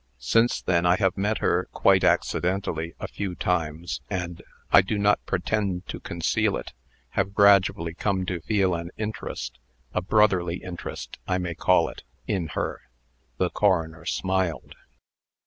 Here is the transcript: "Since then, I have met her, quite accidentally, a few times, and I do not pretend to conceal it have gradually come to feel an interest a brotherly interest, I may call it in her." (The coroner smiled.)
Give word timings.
"Since 0.17 0.63
then, 0.63 0.83
I 0.83 0.95
have 0.95 1.15
met 1.15 1.37
her, 1.45 1.67
quite 1.73 2.03
accidentally, 2.03 2.95
a 2.99 3.07
few 3.07 3.35
times, 3.35 4.01
and 4.09 4.41
I 4.71 4.81
do 4.81 4.97
not 4.97 5.23
pretend 5.27 5.85
to 5.89 5.99
conceal 5.99 6.57
it 6.57 6.73
have 7.09 7.35
gradually 7.35 7.93
come 7.93 8.25
to 8.25 8.41
feel 8.41 8.73
an 8.73 8.89
interest 8.97 9.59
a 9.93 10.01
brotherly 10.01 10.57
interest, 10.63 11.19
I 11.27 11.37
may 11.37 11.53
call 11.53 11.87
it 11.87 12.01
in 12.25 12.47
her." 12.57 12.81
(The 13.37 13.51
coroner 13.51 14.05
smiled.) 14.05 14.73